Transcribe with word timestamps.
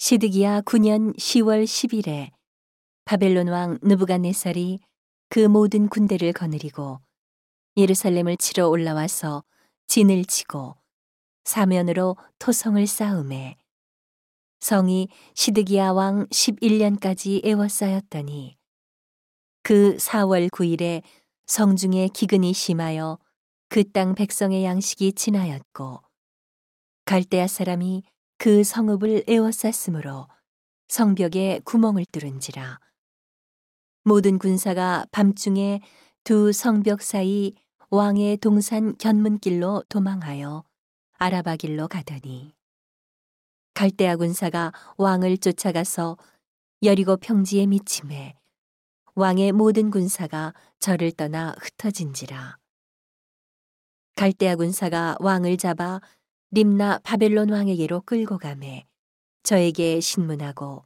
시드기야 0.00 0.62
9년 0.62 1.14
10월 1.18 1.64
10일에 1.64 2.30
바벨론 3.04 3.48
왕 3.48 3.78
느부갓네살이 3.82 4.80
그 5.28 5.40
모든 5.40 5.90
군대를 5.90 6.32
거느리고 6.32 7.00
예루살렘을 7.76 8.38
치러 8.38 8.68
올라와서 8.68 9.44
진을 9.88 10.24
치고 10.24 10.74
사면으로 11.44 12.16
토성을 12.38 12.84
쌓음에 12.86 13.58
성이 14.60 15.08
시드기야 15.34 15.92
왕 15.92 16.26
11년까지 16.28 17.44
에워싸였더니 17.44 18.56
그 19.62 19.98
4월 19.98 20.48
9일에 20.48 21.02
성중에 21.46 22.08
기근이 22.14 22.54
심하여 22.54 23.18
그 23.68 23.84
땅 23.84 24.14
백성의 24.14 24.64
양식이 24.64 25.12
지나였고 25.12 26.00
갈대아 27.04 27.46
사람이 27.46 28.02
그 28.40 28.64
성읍을 28.64 29.24
에워쌌으므로 29.28 30.26
성벽에 30.88 31.60
구멍을 31.62 32.06
뚫은지라. 32.10 32.80
모든 34.04 34.38
군사가 34.38 35.04
밤중에 35.12 35.82
두 36.24 36.50
성벽 36.50 37.02
사이 37.02 37.52
왕의 37.90 38.38
동산 38.38 38.96
견문길로 38.96 39.84
도망하여 39.90 40.64
아라바 41.18 41.56
길로 41.56 41.86
가더니 41.86 42.54
갈대아 43.74 44.16
군사가 44.16 44.72
왕을 44.96 45.36
쫓아가서 45.36 46.16
여리고 46.82 47.18
평지에 47.18 47.66
미침해 47.66 48.38
왕의 49.16 49.52
모든 49.52 49.90
군사가 49.90 50.54
저를 50.78 51.12
떠나 51.12 51.54
흩어진지라. 51.58 52.56
갈대아 54.16 54.56
군사가 54.56 55.18
왕을 55.20 55.58
잡아 55.58 56.00
림나 56.52 56.98
바벨론 57.04 57.50
왕에게로 57.50 58.00
끌고 58.00 58.36
가매 58.36 58.84
저에게 59.44 60.00
신문하고 60.00 60.84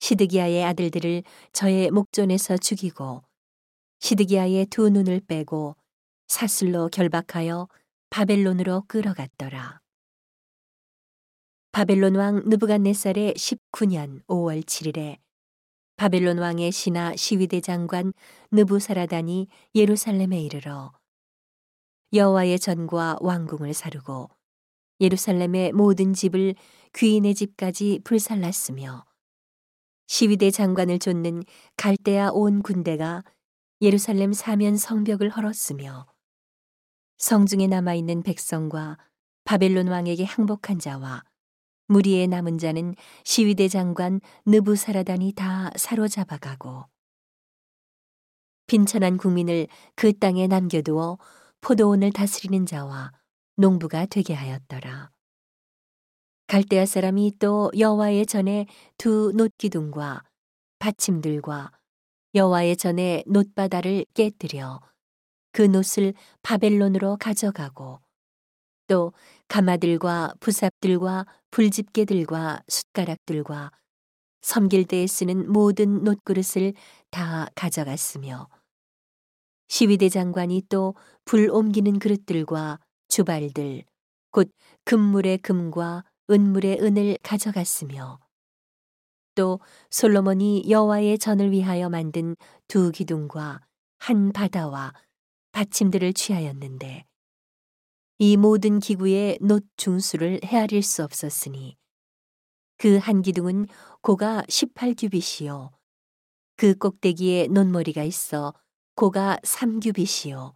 시드기야의 0.00 0.64
아들들을 0.64 1.22
저의 1.54 1.90
목전에서 1.90 2.58
죽이고 2.58 3.22
시드기야의 4.00 4.66
두 4.66 4.90
눈을 4.90 5.20
빼고 5.20 5.76
사슬로 6.28 6.90
결박하여 6.90 7.68
바벨론으로 8.10 8.84
끌어갔더라. 8.86 9.80
바벨론 11.72 12.14
왕 12.16 12.42
느부갓네살의 12.46 13.32
19년 13.32 14.22
5월 14.26 14.62
7일에 14.62 15.16
바벨론 15.96 16.36
왕의 16.36 16.70
신하 16.70 17.16
시위대 17.16 17.62
장관 17.62 18.12
느부사라단이 18.50 19.48
예루살렘에 19.74 20.38
이르러 20.38 20.92
여호와의 22.12 22.58
전과 22.58 23.16
왕궁을 23.20 23.72
사르고 23.72 24.35
예루살렘의 25.00 25.72
모든 25.72 26.12
집을 26.12 26.54
귀인의 26.94 27.34
집까지 27.34 28.00
불살랐으며 28.04 29.04
시위대 30.06 30.50
장관을 30.50 30.98
쫓는 30.98 31.42
갈대아 31.76 32.30
온 32.32 32.62
군대가 32.62 33.24
예루살렘 33.80 34.32
사면 34.32 34.76
성벽을 34.76 35.30
헐었으며 35.30 36.06
성중에 37.18 37.66
남아 37.66 37.94
있는 37.94 38.22
백성과 38.22 38.98
바벨론 39.44 39.88
왕에게 39.88 40.24
항복한 40.24 40.78
자와 40.78 41.22
무리에 41.88 42.26
남은 42.26 42.58
자는 42.58 42.94
시위대 43.24 43.68
장관 43.68 44.20
느부사라단이 44.46 45.32
다 45.34 45.70
사로잡아가고 45.76 46.84
빈천한 48.66 49.16
국민을 49.16 49.68
그 49.94 50.12
땅에 50.18 50.46
남겨두어 50.46 51.18
포도원을 51.60 52.12
다스리는 52.12 52.66
자와 52.66 53.12
농부가 53.56 54.06
되게 54.06 54.34
하였더라. 54.34 55.10
갈대아 56.46 56.86
사람이 56.86 57.38
또 57.38 57.70
여호와의 57.76 58.26
전에 58.26 58.66
두 58.98 59.32
놋기둥과 59.34 60.22
받침들과 60.78 61.72
여호와의 62.34 62.76
전에 62.76 63.24
놋바다를 63.26 64.04
깨뜨려 64.14 64.80
그 65.52 65.62
놋을 65.62 66.12
바벨론으로 66.42 67.16
가져가고 67.16 68.00
또 68.86 69.12
가마들과 69.48 70.34
부삽들과 70.38 71.26
불집게들과 71.50 72.62
숟가락들과 72.68 73.72
섬길 74.42 74.84
때에 74.84 75.06
쓰는 75.06 75.50
모든 75.50 76.04
놋그릇을 76.04 76.74
다 77.10 77.48
가져갔으며 77.54 78.48
시위대 79.68 80.08
장관이 80.08 80.62
또 80.68 80.94
불 81.26 81.50
옮기는 81.50 81.98
그릇들과 81.98 82.78
주발들 83.08 83.84
곧 84.30 84.50
금물의 84.84 85.38
금과 85.38 86.04
은물의 86.30 86.80
은을 86.82 87.18
가져갔으며 87.22 88.18
또 89.34 89.60
솔로몬이 89.90 90.64
여호와의 90.68 91.18
전을 91.18 91.52
위하여 91.52 91.88
만든 91.88 92.36
두 92.68 92.90
기둥과 92.90 93.60
한 93.98 94.32
바다와 94.32 94.92
받침들을 95.52 96.12
취하였는데 96.12 97.04
이 98.18 98.36
모든 98.36 98.78
기구의 98.80 99.38
놋 99.42 99.64
중수를 99.76 100.40
헤아릴 100.44 100.82
수 100.82 101.04
없었으니 101.04 101.76
그 102.78 102.98
한 102.98 103.22
기둥은 103.22 103.66
고가 104.02 104.42
18규빗이요 104.48 105.70
그 106.56 106.74
꼭대기에 106.74 107.48
놋머리가 107.48 108.02
있어 108.02 108.54
고가 108.94 109.38
3규빗이요 109.42 110.54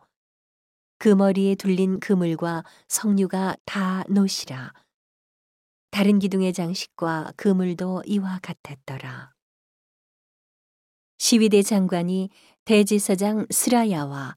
그 1.00 1.08
머리에 1.08 1.54
둘린 1.54 1.98
그물과 1.98 2.62
석류가 2.88 3.56
다 3.64 4.04
노시라. 4.10 4.74
다른 5.90 6.18
기둥의 6.18 6.52
장식과 6.52 7.32
그물도 7.38 8.02
이와 8.04 8.38
같았더라. 8.42 9.32
시위대 11.16 11.62
장관이 11.62 12.28
대제사장 12.66 13.46
스라야와 13.48 14.36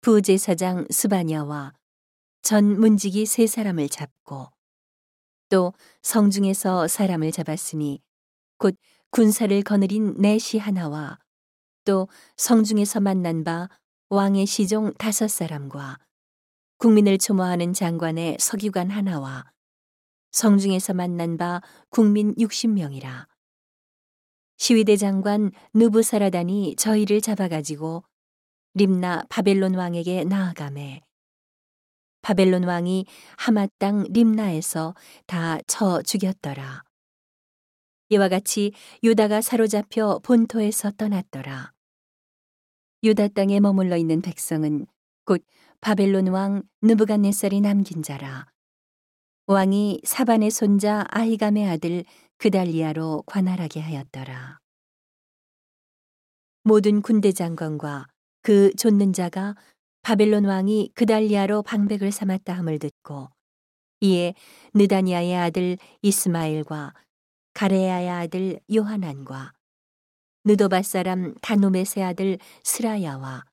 부제사장 0.00 0.88
스바냐와 0.90 1.74
전 2.42 2.80
문지기 2.80 3.24
세 3.24 3.46
사람을 3.46 3.88
잡고 3.88 4.48
또 5.48 5.72
성중에서 6.02 6.88
사람을 6.88 7.30
잡았으니 7.30 8.02
곧 8.58 8.74
군사를 9.10 9.62
거느린 9.62 10.16
넷이 10.18 10.58
하나와 10.58 11.20
또 11.84 12.08
성중에서 12.36 12.98
만난 12.98 13.44
바 13.44 13.68
왕의 14.12 14.46
시종 14.46 14.92
다섯 14.94 15.28
사람과 15.28 15.96
국민을 16.78 17.16
초모하는 17.16 17.72
장관의 17.72 18.38
서기관 18.40 18.90
하나와 18.90 19.52
성중에서 20.32 20.94
만난 20.94 21.36
바 21.36 21.60
국민 21.90 22.34
60명이라. 22.34 23.28
시위대 24.56 24.96
장관 24.96 25.52
느부사라단이 25.74 26.74
저희를 26.74 27.20
잡아가지고 27.20 28.02
림나 28.74 29.26
바벨론 29.28 29.76
왕에게 29.76 30.24
나아가매 30.24 31.02
바벨론 32.20 32.64
왕이 32.64 33.06
하마 33.36 33.68
땅 33.78 34.04
림나에서 34.10 34.96
다 35.26 35.60
쳐 35.68 36.02
죽였더라. 36.02 36.82
이와 38.08 38.28
같이 38.28 38.72
유다가 39.04 39.40
사로잡혀 39.40 40.18
본토에서 40.24 40.90
떠났더라. 40.90 41.72
유다 43.02 43.28
땅에 43.28 43.60
머물러 43.60 43.96
있는 43.96 44.20
백성은 44.20 44.86
곧 45.24 45.42
바벨론 45.80 46.26
왕 46.28 46.62
느부갓네살이 46.82 47.62
남긴 47.62 48.02
자라. 48.02 48.46
왕이 49.46 50.02
사반의 50.04 50.50
손자 50.50 51.06
아히감의 51.08 51.66
아들 51.66 52.04
그달리아로 52.36 53.22
관할하게 53.26 53.80
하였더라. 53.80 54.58
모든 56.62 57.00
군대 57.00 57.32
장관과 57.32 58.06
그 58.42 58.70
좇는 58.76 59.14
자가 59.14 59.56
바벨론 60.02 60.44
왕이 60.44 60.92
그달리아로 60.94 61.62
방백을 61.62 62.12
삼았다 62.12 62.52
함을 62.52 62.78
듣고 62.78 63.30
이에 64.00 64.34
느다니아의 64.74 65.36
아들 65.36 65.78
이스마엘과 66.02 66.92
가레야의 67.54 68.10
아들 68.10 68.60
요하난과 68.72 69.52
느도바 70.44 70.82
사람 70.82 71.34
다노메의 71.42 72.02
아들 72.04 72.38
스라야와 72.64 73.44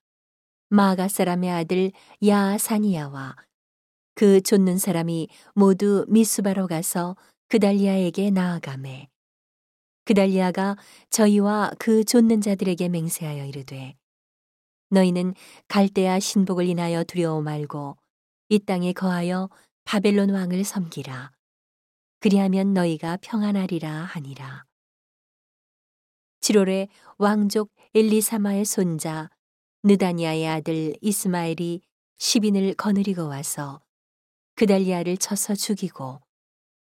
마가 0.69 1.07
사람의 1.07 1.49
아들 1.49 1.91
야사니야와 2.25 3.35
그 4.15 4.41
좇는 4.41 4.77
사람이 4.77 5.27
모두 5.53 6.05
미수바로 6.07 6.67
가서 6.67 7.15
그달리아에게 7.49 8.31
나아가매 8.31 9.07
그달리아가 10.05 10.77
저희와 11.09 11.71
그 11.79 12.03
좇는 12.03 12.41
자들에게 12.41 12.89
맹세하여 12.89 13.45
이르되 13.45 13.95
너희는 14.89 15.33
갈대아 15.67 16.19
신복을 16.19 16.65
인하여 16.65 17.03
두려워 17.03 17.41
말고 17.41 17.97
이 18.49 18.59
땅에 18.59 18.93
거하여 18.93 19.49
바벨론 19.83 20.29
왕을 20.29 20.63
섬기라. 20.63 21.31
그리하면 22.19 22.73
너희가 22.73 23.17
평안하리라 23.21 23.89
하니라 23.89 24.66
7월에 26.41 26.87
왕족 27.17 27.71
엘리사마의 27.93 28.65
손자 28.65 29.29
느다니아의 29.83 30.47
아들 30.47 30.95
이스마엘이 31.01 31.81
시빈을 32.17 32.73
거느리고 32.75 33.27
와서 33.27 33.81
그달리아를 34.55 35.17
쳐서 35.17 35.55
죽이고 35.55 36.19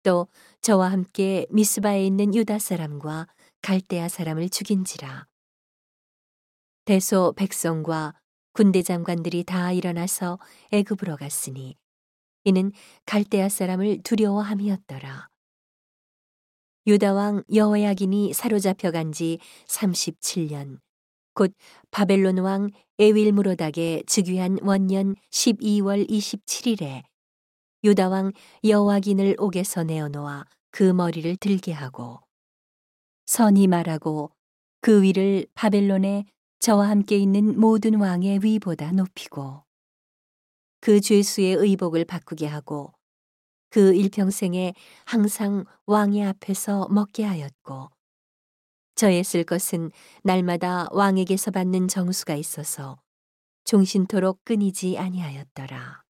또 0.04 0.28
저와 0.62 0.92
함께 0.92 1.46
미스바에 1.50 2.06
있는 2.06 2.34
유다 2.36 2.60
사람과 2.60 3.28
갈대아 3.62 4.08
사람을 4.08 4.50
죽인지라. 4.50 5.28
대소 6.86 7.34
백성과 7.36 8.14
군대 8.54 8.84
장관들이 8.84 9.44
다 9.44 9.72
일어나서 9.72 10.40
애굽으로 10.72 11.18
갔으니 11.18 11.76
이는 12.44 12.72
갈대아 13.06 13.50
사람을 13.50 14.04
두려워함이었더라. 14.04 15.30
유다 16.88 17.14
왕 17.14 17.44
여호야긴이 17.52 18.34
사로잡혀 18.34 18.92
간지 18.92 19.40
37년. 19.68 20.78
곧 21.34 21.52
바벨론 21.90 22.38
왕 22.38 22.70
에윌무로닥의 23.00 24.04
즉위한 24.06 24.60
원년 24.62 25.16
12월 25.32 26.08
27일에 26.08 27.02
유다 27.84 28.10
왕 28.10 28.32
여호와긴을 28.64 29.36
옥에서 29.40 29.84
내어놓아 29.84 30.46
그 30.70 30.84
머리를 30.84 31.36
들게 31.38 31.72
하고 31.72 32.20
선이 33.26 33.66
말하고 33.66 34.32
그 34.82 35.02
위를 35.02 35.48
바벨론의 35.56 36.26
저와 36.60 36.90
함께 36.90 37.18
있는 37.18 37.60
모든 37.60 38.00
왕의 38.00 38.42
위보다 38.44 38.92
높이고 38.92 39.64
그 40.82 41.02
죄수의 41.02 41.56
의복을 41.56 42.06
바꾸게 42.06 42.46
하고 42.46 42.95
그 43.76 43.94
일평생에 43.94 44.74
항상 45.04 45.66
왕의 45.86 46.24
앞에서 46.24 46.88
먹게 46.88 47.26
하였고 47.26 47.90
저의 48.96 49.22
쓸 49.26 49.44
것은 49.44 49.92
날마다 50.24 50.88
왕에게서 50.92 51.52
받는 51.52 51.90
정수가 51.90 52.36
있어서 52.36 52.96
종신토록 53.66 54.46
끊이지 54.46 54.98
아니하였더라. 54.98 56.05